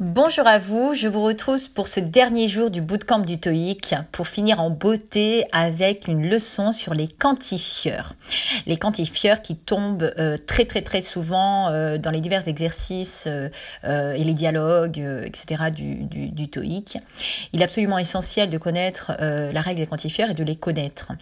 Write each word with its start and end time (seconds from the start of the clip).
Bonjour 0.00 0.46
à 0.46 0.60
vous, 0.60 0.94
je 0.94 1.08
vous 1.08 1.24
retrouve 1.24 1.70
pour 1.70 1.88
ce 1.88 1.98
dernier 1.98 2.46
jour 2.46 2.70
du 2.70 2.80
bootcamp 2.80 3.18
du 3.18 3.40
TOEIC 3.40 3.96
pour 4.12 4.28
finir 4.28 4.60
en 4.60 4.70
beauté 4.70 5.44
avec 5.50 6.06
une 6.06 6.30
leçon 6.30 6.70
sur 6.70 6.94
les 6.94 7.08
quantifieurs. 7.08 8.14
Les 8.66 8.76
quantifieurs 8.76 9.42
qui 9.42 9.56
tombent 9.56 10.14
euh, 10.20 10.36
très 10.36 10.66
très 10.66 10.82
très 10.82 11.02
souvent 11.02 11.70
euh, 11.70 11.98
dans 11.98 12.12
les 12.12 12.20
divers 12.20 12.46
exercices 12.46 13.26
euh, 13.26 14.12
et 14.12 14.22
les 14.22 14.34
dialogues, 14.34 14.98
etc. 15.24 15.72
Du, 15.74 16.04
du. 16.04 16.48
Il 17.52 17.60
est 17.60 17.64
absolument 17.64 17.98
essentiel 17.98 18.50
de 18.50 18.58
connaître 18.58 19.16
la 19.18 19.60
règle 19.60 19.80
des 19.80 19.86
quantifieurs 19.86 20.30
et 20.30 20.34
de 20.34 20.44
les 20.44 20.56
connaître. 20.56 21.12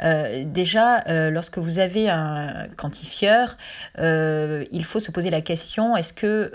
déjà, 0.00 1.04
lorsque 1.30 1.58
vous 1.58 1.78
avez 1.78 2.08
un 2.08 2.66
quantifieur, 2.76 3.56
il 3.98 4.84
faut 4.84 5.00
se 5.00 5.10
poser 5.10 5.30
la 5.30 5.42
question, 5.42 5.96
est-ce 5.96 6.12
que 6.12 6.50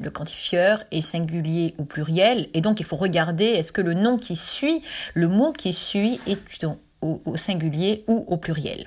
le 0.00 0.10
quantifieur 0.10 0.84
est 0.90 1.00
singulier 1.00 1.74
ou 1.78 1.84
pluriel, 1.84 2.48
et 2.54 2.60
donc 2.60 2.80
il 2.80 2.86
faut 2.86 2.96
regarder 2.96 3.44
est-ce 3.44 3.72
que 3.72 3.80
le 3.80 3.94
nom 3.94 4.16
qui 4.16 4.36
suit, 4.36 4.82
le 5.14 5.28
mot 5.28 5.52
qui 5.52 5.72
suit 5.72 6.20
est 6.26 6.38
au 7.00 7.36
singulier 7.36 8.04
ou 8.08 8.24
au 8.28 8.36
pluriel. 8.36 8.84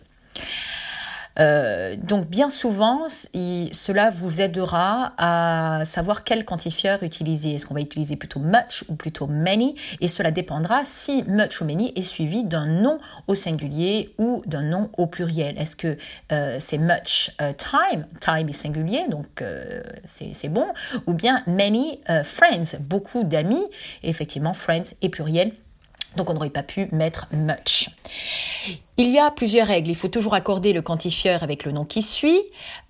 Euh, 1.39 1.95
donc 1.95 2.27
bien 2.27 2.49
souvent, 2.49 3.07
cela 3.09 4.09
vous 4.09 4.41
aidera 4.41 5.13
à 5.17 5.85
savoir 5.85 6.23
quel 6.23 6.45
quantifieur 6.45 7.03
utiliser. 7.03 7.55
Est-ce 7.55 7.65
qu'on 7.65 7.73
va 7.73 7.81
utiliser 7.81 8.15
plutôt 8.15 8.39
much 8.39 8.83
ou 8.89 8.95
plutôt 8.95 9.27
many? 9.27 9.75
Et 9.99 10.07
cela 10.07 10.31
dépendra 10.31 10.81
si 10.85 11.23
much 11.23 11.61
ou 11.61 11.65
many 11.65 11.93
est 11.95 12.01
suivi 12.01 12.43
d'un 12.43 12.65
nom 12.65 12.99
au 13.27 13.35
singulier 13.35 14.13
ou 14.17 14.43
d'un 14.45 14.63
nom 14.63 14.89
au 14.97 15.07
pluriel. 15.07 15.57
Est-ce 15.57 15.75
que 15.75 15.97
euh, 16.31 16.57
c'est 16.59 16.77
much 16.77 17.31
euh, 17.41 17.53
time? 17.53 18.05
Time 18.19 18.49
est 18.49 18.53
singulier, 18.53 19.05
donc 19.09 19.43
c'est 20.05 20.49
bon. 20.49 20.67
Ou 21.07 21.13
bien 21.13 21.43
many 21.47 21.99
friends, 22.23 22.77
beaucoup 22.79 23.23
d'amis. 23.23 23.65
Effectivement, 24.03 24.53
friends 24.53 24.93
est 25.01 25.09
pluriel 25.09 25.51
donc 26.15 26.29
on 26.29 26.33
n'aurait 26.33 26.49
pas 26.49 26.63
pu 26.63 26.87
mettre 26.91 27.27
much. 27.31 27.89
Il 28.97 29.09
y 29.09 29.17
a 29.17 29.31
plusieurs 29.31 29.67
règles. 29.67 29.89
Il 29.89 29.95
faut 29.95 30.09
toujours 30.09 30.33
accorder 30.33 30.73
le 30.73 30.81
quantifieur 30.81 31.41
avec 31.41 31.65
le 31.65 31.71
nom 31.71 31.85
qui 31.85 32.01
suit. 32.01 32.41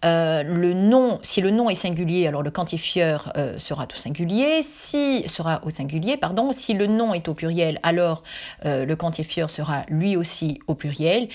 Euh, 0.03 0.43
le 0.43 0.73
nom, 0.73 1.19
si 1.21 1.39
le 1.39 1.51
nom 1.51 1.69
est 1.69 1.75
singulier, 1.75 2.27
alors 2.27 2.41
le 2.41 2.51
quantifieur 2.51 3.31
euh, 3.37 3.57
sera 3.59 3.83
au 3.85 3.97
singulier. 3.97 4.63
Si 4.63 5.23
sera 5.29 5.61
au 5.63 5.69
singulier, 5.69 6.17
pardon. 6.17 6.51
Si 6.51 6.73
le 6.73 6.87
nom 6.87 7.13
est 7.13 7.29
au 7.29 7.33
pluriel, 7.33 7.79
alors 7.83 8.23
euh, 8.65 8.85
le 8.85 8.95
quantifieur 8.95 9.49
sera 9.49 9.85
lui 9.87 10.17
aussi 10.17 10.59
au 10.67 10.75
pluriel. 10.75 11.29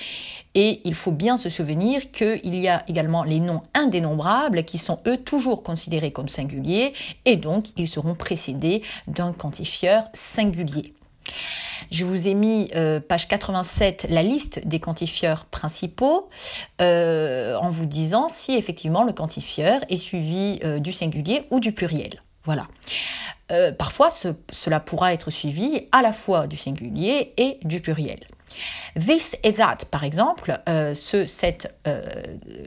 Et 0.54 0.80
il 0.84 0.94
faut 0.94 1.12
bien 1.12 1.36
se 1.36 1.48
souvenir 1.48 2.10
qu'il 2.10 2.58
y 2.58 2.68
a 2.68 2.82
également 2.88 3.22
les 3.22 3.40
noms 3.40 3.62
indénombrables 3.74 4.64
qui 4.64 4.78
sont 4.78 4.98
eux 5.06 5.18
toujours 5.18 5.62
considérés 5.62 6.10
comme 6.10 6.28
singuliers 6.28 6.92
et 7.24 7.36
donc 7.36 7.66
ils 7.76 7.88
seront 7.88 8.14
précédés 8.14 8.82
d'un 9.06 9.32
quantifieur 9.32 10.04
singulier. 10.12 10.95
Je 11.90 12.04
vous 12.04 12.28
ai 12.28 12.34
mis, 12.34 12.70
euh, 12.74 13.00
page 13.00 13.28
87, 13.28 14.06
la 14.08 14.22
liste 14.22 14.66
des 14.66 14.80
quantifieurs 14.80 15.44
principaux 15.46 16.28
euh, 16.80 17.56
en 17.56 17.68
vous 17.68 17.86
disant 17.86 18.28
si 18.28 18.56
effectivement 18.56 19.04
le 19.04 19.12
quantifieur 19.12 19.80
est 19.88 19.96
suivi 19.96 20.58
euh, 20.64 20.78
du 20.78 20.92
singulier 20.92 21.46
ou 21.50 21.60
du 21.60 21.72
pluriel. 21.72 22.22
Voilà. 22.44 22.68
parfois, 23.76 24.10
cela 24.52 24.78
pourra 24.78 25.12
être 25.12 25.30
suivi 25.32 25.88
à 25.90 26.00
la 26.00 26.12
fois 26.12 26.46
du 26.46 26.56
singulier 26.56 27.34
et 27.36 27.58
du 27.64 27.80
pluriel. 27.80 28.20
This 28.94 29.36
et 29.42 29.54
that, 29.54 29.78
par 29.90 30.04
exemple, 30.04 30.56
ce, 30.66 31.26
cette 31.26 31.74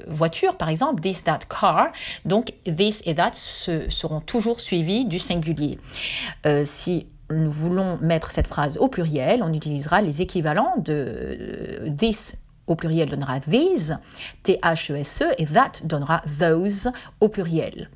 voiture, 0.06 0.58
par 0.58 0.68
exemple, 0.68 1.00
this, 1.02 1.24
that 1.24 1.40
car, 1.50 1.94
donc 2.26 2.52
this 2.66 3.02
et 3.06 3.16
that 3.16 3.32
seront 3.34 4.20
toujours 4.20 4.60
suivis 4.60 5.06
du 5.06 5.18
singulier. 5.18 5.80
si 6.66 7.08
nous 7.32 7.50
voulons 7.50 7.98
mettre 8.02 8.32
cette 8.32 8.48
phrase 8.48 8.78
au 8.78 8.88
pluriel, 8.88 9.44
on 9.44 9.54
utilisera 9.54 10.02
les 10.02 10.22
équivalents 10.22 10.74
de 10.78 10.94
euh, 10.94 11.90
this 11.98 12.36
au 12.68 12.76
pluriel 12.76 13.10
donnera 13.10 13.40
these, 13.40 13.98
T-H-E-S-E, 14.44 15.24
e, 15.24 15.34
et 15.40 15.46
that 15.48 15.84
donnera 15.84 16.22
those 16.40 16.92
au 17.20 17.28
pluriel. 17.28 17.90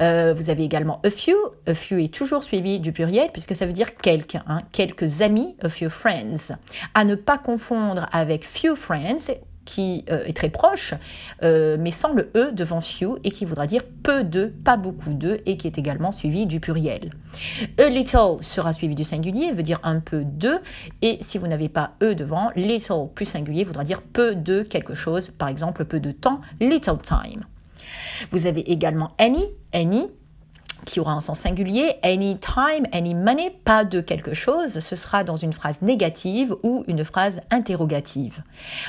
Euh, 0.00 0.34
vous 0.34 0.50
avez 0.50 0.64
également 0.64 1.00
a 1.04 1.10
few. 1.10 1.36
A 1.66 1.74
few 1.74 1.98
est 1.98 2.12
toujours 2.12 2.42
suivi 2.42 2.80
du 2.80 2.92
pluriel 2.92 3.30
puisque 3.32 3.54
ça 3.54 3.66
veut 3.66 3.72
dire 3.72 3.96
quelques, 3.96 4.36
hein, 4.46 4.58
quelques 4.72 5.22
amis, 5.22 5.56
a 5.62 5.68
few 5.68 5.88
friends. 5.88 6.56
À 6.94 7.04
ne 7.04 7.14
pas 7.14 7.38
confondre 7.38 8.08
avec 8.12 8.44
few 8.44 8.74
friends 8.74 9.30
qui 9.64 10.04
euh, 10.10 10.24
est 10.24 10.36
très 10.36 10.50
proche, 10.50 10.94
euh, 11.42 11.76
mais 11.78 11.90
sans 11.90 12.12
le 12.12 12.30
E 12.36 12.52
devant 12.52 12.80
few 12.80 13.18
et 13.24 13.30
qui 13.30 13.44
voudra 13.44 13.66
dire 13.66 13.82
peu 14.02 14.24
de, 14.24 14.46
pas 14.46 14.76
beaucoup 14.76 15.14
de, 15.14 15.40
et 15.46 15.56
qui 15.56 15.66
est 15.66 15.78
également 15.78 16.12
suivi 16.12 16.46
du 16.46 16.60
pluriel. 16.60 17.10
A 17.78 17.88
little 17.88 18.42
sera 18.42 18.72
suivi 18.72 18.94
du 18.94 19.04
singulier, 19.04 19.52
veut 19.52 19.62
dire 19.62 19.80
un 19.82 20.00
peu 20.00 20.24
de, 20.24 20.58
et 21.02 21.18
si 21.20 21.38
vous 21.38 21.46
n'avez 21.46 21.68
pas 21.68 21.92
E 22.02 22.14
devant, 22.14 22.50
little 22.56 23.08
plus 23.14 23.26
singulier 23.26 23.64
voudra 23.64 23.84
dire 23.84 24.02
peu 24.02 24.34
de 24.34 24.62
quelque 24.62 24.94
chose, 24.94 25.30
par 25.30 25.48
exemple 25.48 25.84
peu 25.84 26.00
de 26.00 26.12
temps, 26.12 26.40
little 26.60 26.98
time. 26.98 27.44
Vous 28.30 28.46
avez 28.46 28.70
également 28.70 29.12
any, 29.18 29.44
any 29.72 30.10
qui 30.84 31.00
aura 31.00 31.12
un 31.12 31.20
sens 31.20 31.40
singulier, 31.40 31.94
any 32.02 32.38
time, 32.38 32.86
any 32.92 33.14
money, 33.14 33.50
pas 33.64 33.84
de 33.84 34.00
quelque 34.00 34.34
chose, 34.34 34.78
ce 34.80 34.96
sera 34.96 35.24
dans 35.24 35.36
une 35.36 35.52
phrase 35.52 35.80
négative 35.82 36.54
ou 36.62 36.84
une 36.88 37.04
phrase 37.04 37.40
interrogative. 37.50 38.42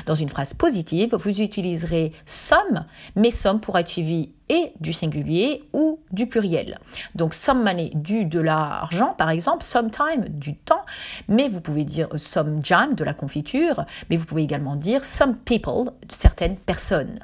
Dans 0.05 0.15
une 0.15 0.29
phrase 0.29 0.53
positive, 0.53 1.15
vous 1.15 1.41
utiliserez 1.41 2.11
some, 2.25 2.85
mais 3.15 3.31
some 3.31 3.59
pourra 3.59 3.81
être 3.81 3.87
suivi 3.87 4.29
et 4.49 4.73
du 4.79 4.93
singulier 4.93 5.63
ou 5.73 5.99
du 6.11 6.27
pluriel. 6.27 6.79
Donc 7.15 7.33
some 7.33 7.63
money 7.63 7.91
du 7.95 8.25
de 8.25 8.39
l'argent 8.39 9.15
par 9.17 9.29
exemple, 9.29 9.63
some 9.63 9.89
time 9.89 10.27
du 10.29 10.55
temps, 10.55 10.85
mais 11.27 11.47
vous 11.47 11.61
pouvez 11.61 11.83
dire 11.83 12.09
some 12.17 12.63
jam 12.63 12.93
de 12.93 13.03
la 13.03 13.13
confiture, 13.13 13.85
mais 14.09 14.17
vous 14.17 14.25
pouvez 14.25 14.43
également 14.43 14.75
dire 14.75 15.03
some 15.03 15.35
people, 15.35 15.91
certaines 16.09 16.57
personnes. 16.57 17.19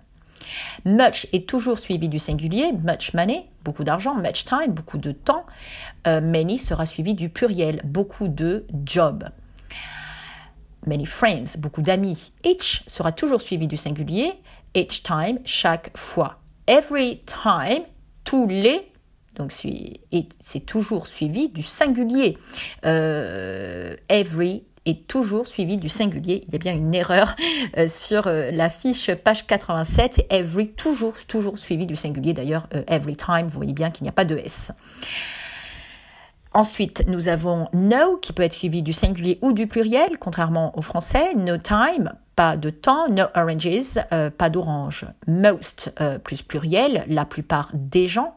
Much 0.85 1.27
est 1.31 1.47
toujours 1.47 1.79
suivi 1.79 2.09
du 2.09 2.19
singulier, 2.19 2.73
much 2.73 3.13
money, 3.13 3.45
beaucoup 3.63 3.83
d'argent, 3.83 4.15
much 4.15 4.45
time, 4.45 4.71
beaucoup 4.71 4.97
de 4.97 5.11
temps. 5.11 5.45
Euh, 6.07 6.21
many 6.21 6.57
sera 6.57 6.85
suivi 6.85 7.13
du 7.13 7.29
pluriel, 7.29 7.81
beaucoup 7.83 8.27
de 8.27 8.65
job. 8.85 9.29
Many 10.87 11.05
friends, 11.05 11.57
beaucoup 11.57 11.81
d'amis. 11.81 12.31
Each 12.43 12.83
sera 12.87 13.11
toujours 13.11 13.41
suivi 13.41 13.67
du 13.67 13.77
singulier, 13.77 14.33
each 14.75 15.03
time, 15.03 15.39
chaque 15.45 15.95
fois. 15.95 16.39
Every 16.67 17.21
time, 17.25 17.83
tous 18.23 18.47
les 18.47 18.91
donc 19.35 19.53
c'est 19.53 20.65
toujours 20.65 21.07
suivi 21.07 21.49
du 21.49 21.63
singulier. 21.63 22.37
Euh, 22.85 23.95
every 24.09 24.65
est 24.85 25.07
toujours 25.07 25.47
suivi 25.47 25.77
du 25.77 25.89
singulier. 25.89 26.43
Il 26.47 26.53
y 26.53 26.55
a 26.55 26.59
bien 26.59 26.73
une 26.73 26.93
erreur 26.93 27.35
euh, 27.77 27.87
sur 27.87 28.27
euh, 28.27 28.51
la 28.51 28.69
fiche 28.69 29.13
page 29.13 29.45
87. 29.45 30.13
C'est 30.15 30.33
every, 30.33 30.69
toujours, 30.69 31.13
toujours 31.27 31.57
suivi 31.57 31.85
du 31.85 31.95
singulier. 31.95 32.33
D'ailleurs, 32.33 32.67
euh, 32.73 32.83
every 32.87 33.15
time, 33.15 33.43
vous 33.43 33.57
voyez 33.57 33.73
bien 33.73 33.91
qu'il 33.91 34.03
n'y 34.03 34.09
a 34.09 34.13
pas 34.13 34.25
de 34.25 34.37
S. 34.37 34.71
Ensuite, 36.53 37.05
nous 37.07 37.29
avons 37.29 37.69
no 37.73 38.17
qui 38.17 38.33
peut 38.33 38.43
être 38.43 38.53
suivi 38.53 38.83
du 38.83 38.91
singulier 38.91 39.39
ou 39.41 39.53
du 39.53 39.67
pluriel, 39.67 40.17
contrairement 40.19 40.77
au 40.77 40.81
français. 40.81 41.33
No 41.35 41.57
time, 41.57 42.11
pas 42.35 42.57
de 42.57 42.69
temps. 42.69 43.07
No 43.07 43.23
oranges, 43.35 43.99
pas 44.37 44.49
d'orange. 44.49 45.05
Most, 45.27 45.93
plus 46.25 46.41
pluriel, 46.41 47.05
la 47.07 47.23
plupart 47.23 47.69
des 47.73 48.07
gens. 48.07 48.35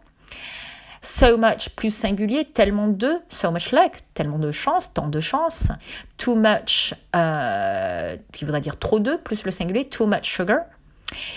So 1.05 1.37
much 1.37 1.69
plus 1.77 1.91
singulier, 1.91 2.47
tellement 2.47 2.89
de, 2.89 3.19
so 3.29 3.51
much 3.51 3.73
luck, 3.73 4.01
tellement 4.15 4.39
de 4.39 4.51
chance, 4.51 4.91
tant 4.95 5.09
de 5.09 5.21
chance. 5.21 5.71
Too 6.17 6.35
much, 6.35 6.95
euh, 7.15 8.17
qui 8.33 8.47
voudrait 8.47 8.63
dire 8.63 8.79
trop 8.79 9.01
de, 9.01 9.17
plus 9.17 9.45
le 9.45 9.51
singulier, 9.51 9.87
too 9.87 10.07
much 10.07 10.25
sugar. 10.25 10.61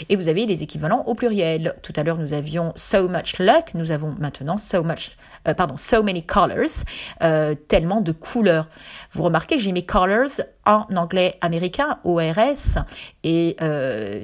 Et 0.08 0.16
vous 0.16 0.30
avez 0.30 0.46
les 0.46 0.64
équivalents 0.64 1.04
au 1.06 1.16
pluriel. 1.16 1.76
Tout 1.84 1.92
à 1.98 2.04
l'heure, 2.04 2.18
nous 2.18 2.34
avions 2.34 2.72
so 2.78 3.10
much 3.10 3.40
luck. 3.40 3.74
Nous 3.74 3.92
avons 3.92 4.16
maintenant 4.18 4.56
so 4.56 4.84
much, 4.84 5.18
euh, 5.50 5.54
pardon, 5.54 5.76
so 5.76 6.02
many 6.02 6.26
colors, 6.26 6.86
euh, 7.22 7.54
tellement 7.68 8.00
de 8.00 8.14
couleurs. 8.14 8.70
Vous 9.12 9.24
remarquez 9.24 9.58
que 9.58 9.62
j'ai 9.62 9.74
mis 9.74 9.86
colors 9.86 10.40
en 10.66 10.86
anglais 10.96 11.38
américain, 11.42 12.00
ORS. 12.06 12.78
Et 13.26 13.58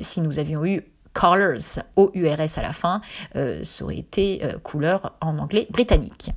si 0.01 0.21
nous 0.21 0.39
avions 0.39 0.65
eu 0.65 0.85
colors, 1.13 1.79
O-U-R-S 1.95 2.57
à 2.57 2.61
la 2.61 2.73
fin, 2.73 3.01
euh, 3.35 3.63
ça 3.63 3.85
aurait 3.85 3.97
été 3.97 4.41
euh, 4.43 4.57
couleur 4.61 5.13
en 5.21 5.39
anglais 5.39 5.67
britannique. 5.69 6.31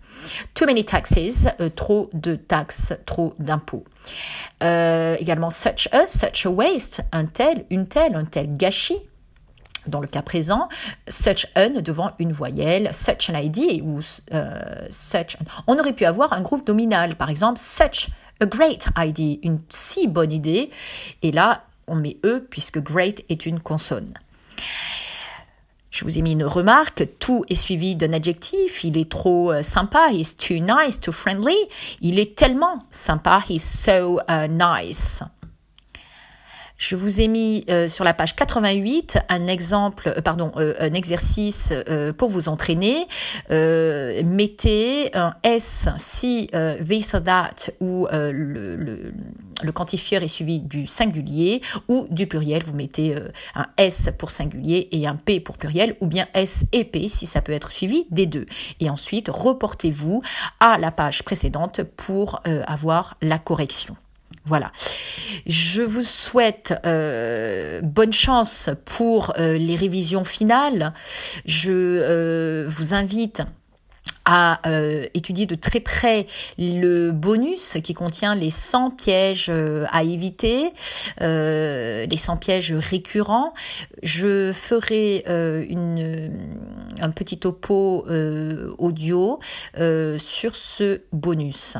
Too 0.54 0.66
many 0.66 0.84
taxes, 0.84 1.48
euh, 1.60 1.70
trop 1.70 2.10
de 2.12 2.36
taxes, 2.36 2.92
trop 3.06 3.34
d'impôts. 3.38 3.84
également 4.60 5.50
such 5.50 5.88
a, 5.92 6.06
such 6.06 6.46
a 6.46 6.50
waste, 6.50 7.02
un 7.12 7.26
tel, 7.26 7.64
une 7.70 7.88
telle, 7.88 8.14
un 8.14 8.24
tel 8.24 8.56
gâchis. 8.56 9.00
Dans 9.86 10.00
le 10.00 10.08
cas 10.08 10.22
présent, 10.22 10.68
such 11.06 11.46
an 11.56 11.80
devant 11.80 12.10
une 12.18 12.32
voyelle, 12.32 12.90
such 12.92 13.30
an 13.30 13.36
ID 13.36 13.82
ou 13.84 14.00
such. 14.90 15.36
On 15.68 15.78
aurait 15.78 15.92
pu 15.92 16.04
avoir 16.04 16.32
un 16.32 16.40
groupe 16.40 16.66
nominal, 16.66 17.14
par 17.14 17.30
exemple 17.30 17.60
such 17.60 18.08
a 18.40 18.46
great 18.46 18.88
ID, 18.96 19.38
une 19.44 19.60
si 19.68 20.08
bonne 20.08 20.32
idée. 20.32 20.70
Et 21.22 21.30
là, 21.30 21.62
on 21.86 21.94
met 21.94 22.16
e 22.24 22.40
puisque 22.50 22.80
great 22.80 23.24
est 23.28 23.46
une 23.46 23.60
consonne. 23.60 24.12
Je 25.90 26.04
vous 26.04 26.18
ai 26.18 26.22
mis 26.22 26.32
une 26.32 26.44
remarque, 26.44 27.08
tout 27.18 27.44
est 27.48 27.54
suivi 27.54 27.96
d'un 27.96 28.12
adjectif, 28.12 28.84
il 28.84 28.98
est 28.98 29.10
trop 29.10 29.50
euh, 29.50 29.62
sympa, 29.62 30.08
he's 30.10 30.36
too 30.36 30.58
nice, 30.60 31.00
too 31.00 31.10
friendly, 31.10 31.56
il 32.02 32.18
est 32.18 32.36
tellement 32.36 32.80
sympa, 32.90 33.42
he's 33.48 33.64
so 33.64 34.20
uh, 34.28 34.46
nice. 34.46 35.22
Je 36.78 36.94
vous 36.94 37.20
ai 37.20 37.28
mis 37.28 37.64
euh, 37.70 37.88
sur 37.88 38.04
la 38.04 38.12
page 38.12 38.36
88 38.36 39.18
un 39.30 39.46
exemple, 39.46 40.12
euh, 40.14 40.20
pardon, 40.20 40.52
euh, 40.56 40.74
un 40.78 40.92
exercice 40.92 41.72
pour 42.18 42.28
vous 42.28 42.48
entraîner. 42.48 43.06
mettez 43.50 45.10
un 45.16 45.34
S 45.42 45.88
si 45.96 46.50
this 46.86 47.14
or 47.14 47.22
that 47.22 47.70
ou 47.80 48.06
le, 48.10 48.76
le, 48.76 49.12
le, 49.62 50.22
est 50.22 50.28
suivi 50.28 50.60
du 50.60 50.86
singulier 50.86 51.62
ou 51.88 52.06
du 52.10 52.26
pluriel. 52.26 52.62
Vous 52.64 52.74
mettez 52.74 53.14
un 53.54 53.66
S 53.76 54.10
pour 54.18 54.30
singulier 54.30 54.88
et 54.92 55.06
un 55.06 55.16
P 55.16 55.40
pour 55.40 55.56
pluriel 55.56 55.96
ou 56.00 56.06
bien 56.06 56.26
S 56.34 56.66
et 56.72 56.84
P 56.84 57.08
si 57.08 57.26
ça 57.26 57.40
peut 57.40 57.52
être 57.52 57.70
suivi 57.70 58.06
des 58.10 58.26
deux. 58.26 58.46
Et 58.80 58.90
ensuite, 58.90 59.28
reportez-vous 59.28 60.22
à 60.60 60.78
la 60.78 60.90
page 60.90 61.22
précédente 61.22 61.82
pour 61.82 62.42
avoir 62.66 63.16
la 63.22 63.38
correction. 63.38 63.96
Voilà. 64.46 64.70
Je 65.46 65.82
vous 65.82 66.04
souhaite 66.04 66.72
euh, 66.86 67.80
bonne 67.82 68.12
chance 68.12 68.70
pour 68.84 69.34
euh, 69.38 69.58
les 69.58 69.74
révisions 69.74 70.22
finales. 70.22 70.94
Je 71.44 71.72
euh, 71.72 72.66
vous 72.68 72.94
invite 72.94 73.42
à 74.28 74.60
étudier 75.14 75.46
de 75.46 75.54
très 75.54 75.78
près 75.78 76.26
le 76.58 77.12
bonus 77.12 77.78
qui 77.84 77.94
contient 77.94 78.34
les 78.34 78.50
100 78.50 78.90
pièges 78.90 79.52
à 79.92 80.02
éviter, 80.02 80.72
les 81.20 82.16
100 82.16 82.36
pièges 82.38 82.72
récurrents. 82.72 83.54
Je 84.02 84.50
ferai 84.52 85.22
un 85.28 87.10
petit 87.10 87.38
topo 87.38 88.04
audio 88.78 89.38
sur 90.18 90.56
ce 90.56 91.02
bonus. 91.12 91.76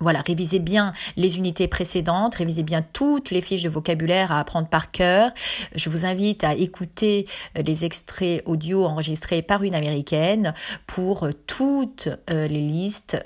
Voilà, 0.00 0.22
révisez 0.26 0.58
bien 0.58 0.92
les 1.16 1.36
unités 1.38 1.68
précédentes, 1.68 2.34
révisez 2.34 2.62
bien 2.62 2.82
toutes 2.82 3.30
les 3.30 3.40
fiches 3.40 3.62
de 3.62 3.68
vocabulaire 3.68 4.32
à 4.32 4.40
apprendre 4.40 4.68
par 4.68 4.90
cœur. 4.90 5.30
Je 5.74 5.88
vous 5.90 6.04
invite 6.04 6.44
à 6.44 6.54
écouter 6.54 7.26
euh, 7.56 7.62
les 7.62 7.84
extraits 7.84 8.42
audio 8.46 8.84
enregistrés 8.84 9.42
par 9.42 9.62
une 9.62 9.74
américaine 9.74 10.54
pour 10.86 11.24
euh, 11.24 11.32
toutes 11.46 12.08
euh, 12.30 12.48
les 12.48 12.60
listes 12.60 13.16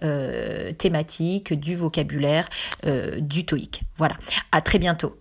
thématiques 0.78 1.52
du 1.52 1.76
vocabulaire 1.76 2.48
du 3.18 3.44
TOEIC. 3.44 3.82
Voilà, 3.96 4.16
à 4.52 4.60
très 4.60 4.78
bientôt. 4.78 5.16